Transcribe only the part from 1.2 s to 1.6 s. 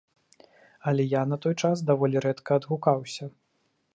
на той